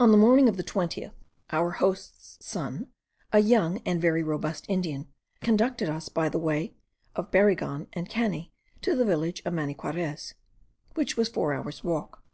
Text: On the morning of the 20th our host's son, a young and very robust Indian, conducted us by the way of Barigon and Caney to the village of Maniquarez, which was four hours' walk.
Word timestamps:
On 0.00 0.10
the 0.10 0.18
morning 0.18 0.48
of 0.48 0.56
the 0.56 0.64
20th 0.64 1.12
our 1.52 1.70
host's 1.70 2.44
son, 2.44 2.88
a 3.32 3.38
young 3.38 3.78
and 3.86 4.00
very 4.02 4.24
robust 4.24 4.64
Indian, 4.68 5.06
conducted 5.40 5.88
us 5.88 6.08
by 6.08 6.28
the 6.28 6.36
way 6.40 6.74
of 7.14 7.30
Barigon 7.30 7.86
and 7.92 8.08
Caney 8.08 8.50
to 8.80 8.96
the 8.96 9.04
village 9.04 9.40
of 9.44 9.54
Maniquarez, 9.54 10.34
which 10.94 11.16
was 11.16 11.28
four 11.28 11.54
hours' 11.54 11.84
walk. 11.84 12.24